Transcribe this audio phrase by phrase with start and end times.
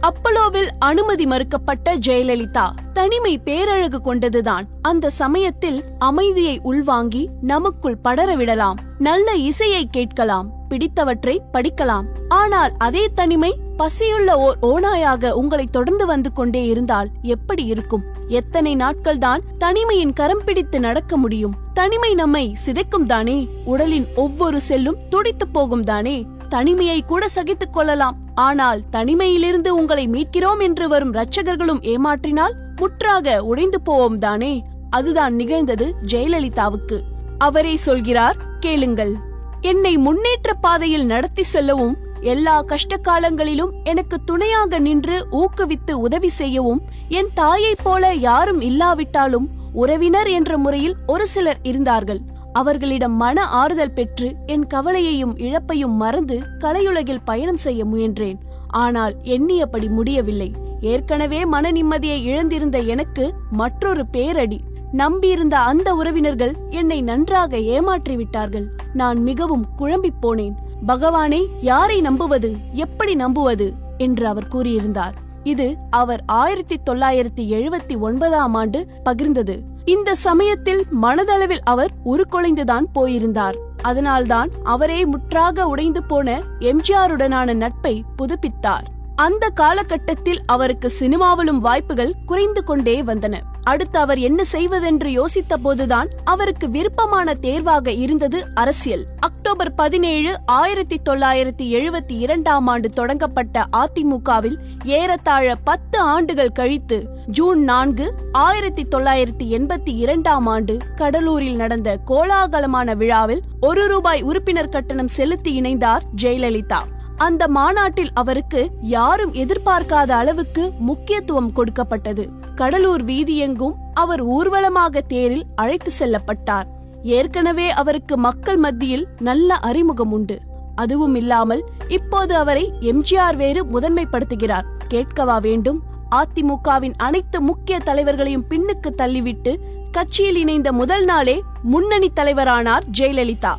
[0.00, 4.62] அப்பலோவில் அனுமதி மறுக்கப்பட்ட ஜெயலலிதா தனிமை பேரழகு கொண்டதுதான்.
[4.82, 10.50] அந்த சமயத்தில் அமைதியை உள்வாங்கி நமக்குள் படர விடலாம் நல்ல இசையை கேட்கலாம்.
[10.68, 12.04] பிடித்தவற்றை படிக்கலாம்.
[12.28, 18.02] ஆனால் அதே தனிமை பசியுள்ள ஓர் ஓனாயாக உங்களை தொடர்ந்து வந்து கொண்டே இருந்தால் எப்படி இருக்கும்?
[18.28, 21.54] எத்தனை நாட்கள் தான் தனிமையின் கரம் பிடித்து நடக்க முடியும்?
[21.74, 23.48] தனிமை நம்மை சிதைக்கும் தானே?
[23.64, 26.26] உடலின் ஒவ்வொரு செல்லும் துடித்து போகும் தானே?
[26.48, 28.19] தனிமையை கூட சகித்துக் கொள்ளலாம்.
[28.34, 34.64] ஆனால் தனிமையிலிருந்து உங்களை மீட்கிறோம் என்று வரும் ரட்சகர்களும் ஏமாற்றினால் முற்றாக உடைந்து போவோம் தானே?
[34.90, 37.00] அதுதான் நிகழ்ந்தது ஜெயலலிதாவுக்கு.
[37.38, 39.14] அவரே சொல்கிறார் கேளுங்கள்.
[39.60, 47.28] என்னை முன்னேற்ற பாதையில் நடத்தி செல்லவும் எல்லா கஷ்ட காலங்களிலும் எனக்கு துணையாக நின்று ஊக்குவித்து உதவி செய்யவும் என்
[47.34, 52.20] தாயைப் போல யாரும் இல்லாவிட்டாலும் உறவினர் என்ற முறையில் ஒரு சிலர் இருந்தார்கள்.
[52.52, 58.38] அவர்களிடம் மன ஆறுதல் பெற்று என் கவலையையும் இழப்பையும் மறந்து கலையுலகில் பயணம் செய்ய முயன்றேன்.
[58.68, 60.52] ஆனால் எண்ணியபடி முடியவில்லை.
[60.80, 64.58] ஏற்கனவே மன நிம்மதியை இழந்திருந்த எனக்கு மற்றொரு பேரடி.
[64.92, 70.54] நம்பியிருந்த அந்த உறவினர்கள் என்னை நன்றாக ஏமாற்றி விட்டார்கள் நான் மிகவும் குழம்பிப் போனேன்.
[70.88, 73.72] பகவானே யாரை நம்புவது எப்படி நம்புவது?
[73.98, 75.12] என்று அவர் கூறியிருந்தார்.
[75.42, 79.60] இது அவர் ஆயிரத்தி தொள்ளாயிரத்தி எழுபத்தி ஒன்பதாம் ஆண்டு பகிர்ந்தது.
[79.90, 83.56] இந்த சமயத்தில் மனதளவில் அவர் உருக்குலைந்துதான் போயிருந்தார்.
[83.82, 88.86] அதனால்தான் அவரே முற்றாக உடைந்து போன எம்ஜிஆருடனான நட்பை புதுப்பித்தார்.
[89.16, 93.40] அந்த காலகட்டத்தில் அவருக்கு சினிமாவிலும் வாய்ப்புகள் குறைந்து கொண்டே வந்தன.
[93.62, 99.06] அடுத்து அவர் என்ன செய்வதென்று யோசித்த போதுதான் அவருக்கு விருப்பமான தேர்வாக இருந்தது அரசியல்.
[99.18, 108.14] அக்டோபர் பதினேழு ஆயிரத்தி தொள்ளாயிரத்தி எழுபத்தி இரண்டாம் ஆண்டு தொடங்கப்பட்ட அதிமுகவில் ஏறத்தாழ பத்து ஆண்டுகள் கழித்து ஜூன் நான்கு
[108.32, 116.00] ஆயிரத்தி தொள்ளாயிரத்தி எண்பத்தி இரண்டாம் ஆண்டு கடலூரில் நடந்த கோலாகலமான விழாவில் ஒரு ரூபாய் உறுப்பினர் கட்டணம் செலுத்தி இணைந்தார்
[116.22, 116.78] ஜெயலலிதா.
[117.16, 122.39] அந்த மாநாட்டில் அவருக்கு யாரும் எதிர்பார்க்காத அளவுக்கு முக்கியத்துவம் கொடுக்கப்பட்டது.
[122.60, 126.64] கடலூர் வீதியெங்கும் அவர் ஊர்வலமாக தேரில் அழைத்து செல்லப்பட்டார்.
[127.02, 130.40] ஏற்கனவே அவருக்கு மக்கள் மத்தியில் நல்ல அறிமுகம் உண்டு.
[130.74, 134.64] அதுவும் இல்லாமல் இப்போது அவரை எம்ஜிஆர் வேறு முதன்மைப்படுத்துகிறார்.
[134.88, 135.82] கேட்கவா வேண்டும்?
[136.10, 139.56] அதிமுகவின் அனைத்து முக்கிய தலைவர்களையும் பின்னுக்கு தள்ளிவிட்டு
[139.92, 143.54] கட்சியில் இணைந்த முதல் நாளே முன்னணி தலைவரானார் ஜெயலலிதா.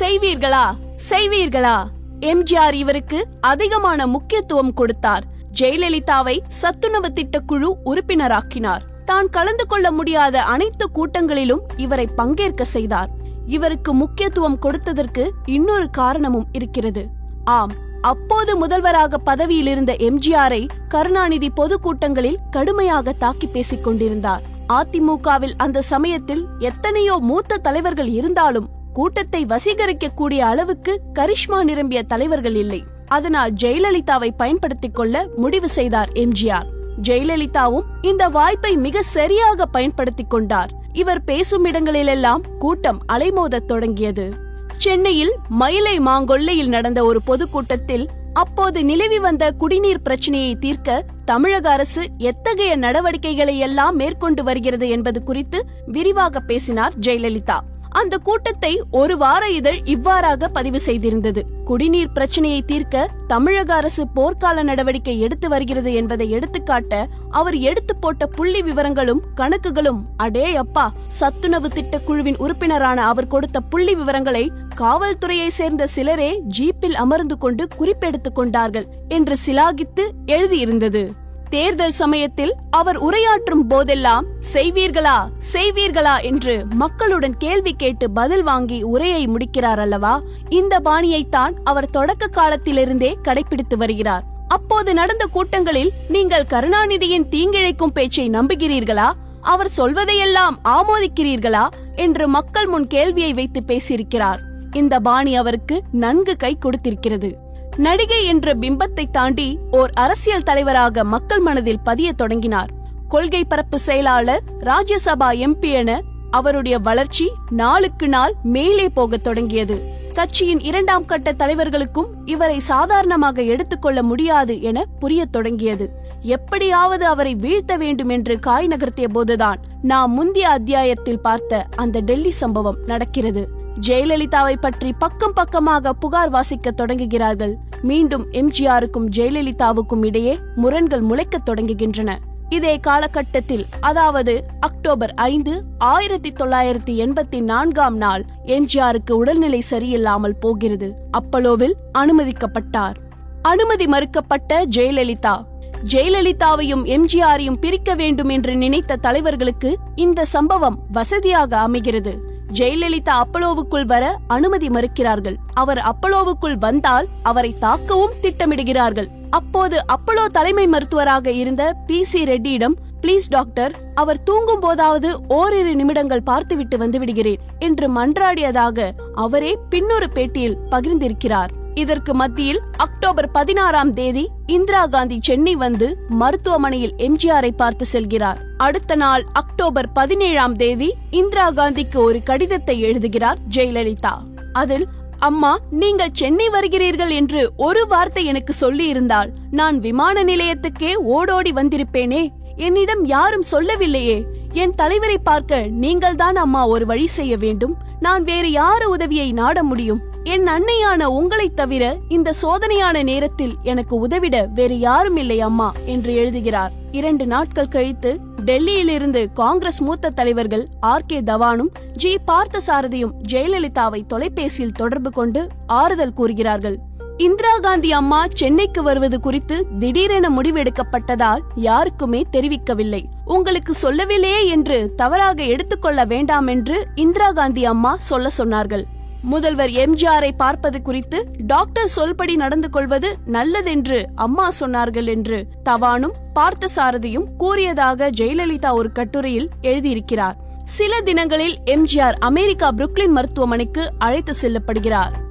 [0.00, 0.66] செய்வீர்களா?
[1.10, 1.84] செய்வீர்களா?
[2.20, 5.36] எம்ஜிஆர் இவருக்கு அதிகமான முக்கியத்துவம் கொடுத்தார்.
[5.60, 8.84] ஜெயலலிதாவை சத்துணவு திட்டக்குழு உறுப்பினராக்கினார்.
[9.04, 13.10] தான் கலந்து கொள்ள முடியாத அனைத்து கூட்டங்களிலும் இவரை பங்கேற்க செய்தார்.
[13.46, 17.02] இவருக்கு முக்கியத்துவம் கொடுத்ததற்கு இன்னொரு காரணமும் இருக்கிறது.
[17.44, 24.42] ஆம் அப்போது முதல்வராக பதவியில் இருந்த எம்ஜிஆரை கருணாநிதி பொதுக்கூட்டங்களில் கடுமையாக தாக்கி பேசிக் கொண்டிருந்தார்.
[24.78, 32.80] அதிமுகவில் அந்த சமயத்தில் எத்தனையோ மூத்த தலைவர்கள் இருந்தாலும் கூட்டத்தை வசீகரிக்கக்கூடிய அளவுக்கு கரிஷ்மா நிரம்பிய தலைவர்கள் இல்லை.
[33.08, 36.66] அதனால் ஜெயலலிதாவை பயன்படுத்திக் கொள்ள முடிவு செய்தார் எம்ஜிஆர்.
[37.02, 40.70] ஜெயலலிதாவும் இந்த வாய்ப்பை மிக சரியாக பயன்படுத்திக் கொண்டார்.
[40.92, 44.32] இவர் பேசும் இடங்களிலெல்லாம் கூட்டம் அலைமோதத் தொடங்கியது.
[44.76, 52.76] சென்னையில் மயிலை மாங்கொல்லையில் நடந்த ஒரு பொதுக்கூட்டத்தில் அப்போது நிலவி வந்த குடிநீர் பிரச்சனையை தீர்க்க தமிழக அரசு எத்தகைய
[52.76, 57.58] நடவடிக்கைகளை எல்லாம் மேற்கொண்டு வருகிறது என்பது குறித்து விரிவாக பேசினார் ஜெயலலிதா.
[57.88, 61.42] அந்த கூட்டத்தை ஒரு வார இதழ் இவ்வாறாக பதிவு செய்திருந்தது.
[61.64, 68.62] குடிநீர் பிரச்சனையை தீர்க்க தமிழக அரசு போர்க்கால நடவடிக்கை எடுத்து வருகிறது என்பதை எடுத்துக்காட்ட அவர் எடுத்து போட்ட புள்ளி
[68.62, 76.42] விவரங்களும் கணக்குகளும் அடே அப்பா சத்துணவு திட்ட குழுவின் உறுப்பினரான அவர் கொடுத்த புள்ளி விவரங்களை காவல்துறையை சேர்ந்த சிலரே
[76.58, 81.10] ஜீப்பில் அமர்ந்து கொண்டு குறிப்பெடுத்துக் கொண்டார்கள் என்று சிலாகித்து எழுதியிருந்தது.
[81.48, 86.22] தேர்தல் சமயத்தில் அவர் உரையாற்றும் போதெல்லாம் செய்வீர்களா செய்வீர்களா?
[86.22, 90.20] என்று மக்களுடன் கேள்வி கேட்டு பதில் வாங்கி உரையை முடிக்கிறார் அல்லவா?
[90.48, 94.24] இந்த பாணியைத்தான் அவர் தொடக்க காலத்திலிருந்தே கடைபிடித்து வருகிறார்.
[94.48, 99.12] அப்போது நடந்த கூட்டங்களில் நீங்கள் கருணாநிதியின் தீங்கிழைக்கும் பேச்சை நம்புகிறீர்களா?
[99.40, 101.68] அவர் சொல்வதையெல்லாம் ஆமோதிக்கிறீர்களா?
[101.96, 104.38] என்று மக்கள் முன் கேள்வியை வைத்து பேசியிருக்கிறார்.
[104.72, 107.46] இந்த பாணி அவருக்கு நன்கு கை கொடுத்திருக்கிறது.
[107.78, 112.70] நடிகை என்ற பிம்பத்தை தாண்டி ஓர் அரசியல் தலைவராக மக்கள் மனதில் பதிய தொடங்கினார்.
[113.08, 119.96] கொள்கை பரப்பு செயலாளர் ராஜ்யசபா எம்பி என அவருடைய வளர்ச்சி நாளுக்கு நாள் மேலே போகத் தொடங்கியது.
[120.14, 125.86] கட்சியின் இரண்டாம் கட்ட தலைவர்களுக்கும் இவரை சாதாரணமாக எடுத்துக்கொள்ள முடியாது என புரிய தொடங்கியது.
[126.22, 132.76] எப்படியாவது அவரை வீழ்த்த வேண்டும் என்று காய் நகர்த்திய போதுதான் நாம் முந்தைய அத்தியாயத்தில் பார்த்த அந்த டெல்லி சம்பவம்
[132.86, 133.56] நடக்கிறது.
[133.86, 137.56] ஜெயலலிதாவை பற்றி பக்கம் பக்கமாக புகார் வாசிக்க தொடங்குகிறார்கள்.
[137.82, 142.16] மீண்டும் எம்ஜிஆருக்கும் ஜெயலலிதாவுக்கும் இடையே முரண்கள் முளைக்கத் தொடங்குகின்றன.
[142.48, 150.94] இதே காலகட்டத்தில் அதாவது அக்டோபர் ஐந்து ஆயிரத்தி தொள்ளாயிரத்தி எண்பத்தி நான்காம் நாள் எம்ஜிஆருக்கு உடல்நிலை சரியில்லாமல் போகிறது.
[151.18, 152.94] அப்பலோவில் அனுமதிக்கப்பட்டார்.
[153.42, 155.42] அனுமதி மறுக்கப்பட்ட ஜெயலலிதா.
[155.88, 162.27] ஜெயலலிதாவையும் எம்ஜிஆரையும் பிரிக்க வேண்டும் என்று நினைத்த தலைவர்களுக்கு இந்த சம்பவம் வசதியாக அமைகிறது.
[162.52, 165.36] ஜெயலலிதா அப்பலோவுக்குள் வர அனுமதி மறுக்கிறார்கள்.
[165.54, 169.08] அவர் அப்பலோவுக்குள் வந்தால் அவரை தாக்கவும் திட்டமிடுகிறார்கள்.
[169.30, 176.22] அப்போது அப்பலோ தலைமை மருத்துவராக இருந்த பி சி ரெட்டியிடம் ப்ளீஸ் டாக்டர் அவர் தூங்கும் போதாவது ஓரிரு நிமிடங்கள்
[176.22, 181.57] பார்த்துவிட்டு வந்து விடுகிறேன் என்று மன்றாடியதாக அவரே பின்னொரு பேட்டியில் பகிர்ந்திருக்கிறார்.
[181.82, 185.88] இதற்கு மத்தியில் அக்டோபர் பதினாறாம் தேதி இந்திரா காந்தி சென்னை வந்து
[186.20, 188.38] மருத்துவமனையில் எம்ஜிஆரை பார்த்து செல்கிறார்.
[188.66, 190.88] அடுத்த நாள் அக்டோபர் பதினேழாம் தேதி
[191.20, 194.14] இந்திரா காந்திக்கு ஒரு கடிதத்தை எழுதுகிறார் ஜெயலலிதா.
[194.52, 194.86] அதில்
[195.28, 195.52] அம்மா
[195.82, 202.22] நீங்கள் சென்னை வருகிறீர்கள் என்று ஒரு வார்த்தை எனக்கு சொல்லி இருந்தால் நான் விமான நிலையத்துக்கே ஓடோடி வந்திருப்பேனே.
[202.66, 204.18] என்னிடம் யாரும் சொல்லவில்லையே.
[204.62, 207.74] என் தலைவரை பார்க்க நீங்கள் தான் அம்மா ஒரு வழி செய்ய வேண்டும்.
[208.06, 210.00] நான் வேறு யாரு உதவியை நாட முடியும்?
[210.28, 216.72] என் அன்னையான உங்களைத் தவிர இந்த சோதனையான நேரத்தில் எனக்கு உதவிட வேறு யாரும் இல்லை அம்மா என்று எழுதுகிறார்.
[216.92, 221.04] இரண்டு நாட்கள் கழித்து டெல்லியிலிருந்து காங்கிரஸ் மூத்த தலைவர்கள் ஆர்.
[221.06, 221.20] கே.
[221.20, 222.18] தவானும் ஜி.
[222.26, 226.78] பார்த்தசாரதியும் ஜெயலலிதாவை தொலைபேசியில் தொடர்பு கொண்டு ஆறுதல் கூறுகிறார்கள்.
[227.16, 233.02] இந்திரா காந்தி அம்மா சென்னைக்கு வருவது குறித்து திடீரென முடிவெடுக்கப்பட்டதால் யாருக்குமே தெரிவிக்கவில்லை.
[233.24, 238.84] உங்களுக்கு சொல்லவில்லையே என்று தவறாக எடுத்துக்கொள்ள வேண்டாம் என்று இந்திரா காந்தி அம்மா சொல்ல சொன்னார்கள்.
[239.22, 248.10] முதல்வர் எம்ஜிஆரை பார்ப்பது குறித்து டாக்டர் சொல்படி நடந்து கொள்வது நல்லதென்று அம்மா சொன்னார்கள் என்று தவானும் பார்த்தசாரதியும் கூறியதாக
[248.10, 250.36] ஜெயலலிதா ஒரு கட்டுரையில் எழுதியிருக்கிறார்.
[250.64, 255.26] சில தினங்களில் எம்ஜிஆர் அமெரிக்கா புருக்லின் மருத்துவமனைக்கு அழைத்து செல்லப்படுகிறார்.